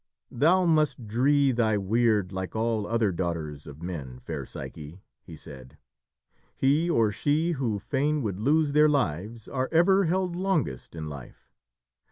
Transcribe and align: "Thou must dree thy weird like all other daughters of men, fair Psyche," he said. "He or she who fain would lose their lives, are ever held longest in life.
"Thou 0.31 0.65
must 0.65 1.05
dree 1.05 1.51
thy 1.51 1.77
weird 1.77 2.31
like 2.31 2.55
all 2.55 2.87
other 2.87 3.11
daughters 3.11 3.67
of 3.67 3.83
men, 3.83 4.17
fair 4.19 4.47
Psyche," 4.47 5.03
he 5.21 5.35
said. 5.35 5.77
"He 6.55 6.89
or 6.89 7.11
she 7.11 7.51
who 7.51 7.77
fain 7.77 8.23
would 8.23 8.39
lose 8.39 8.71
their 8.71 8.89
lives, 8.89 9.47
are 9.47 9.69
ever 9.71 10.05
held 10.05 10.35
longest 10.35 10.95
in 10.95 11.07
life. 11.07 11.51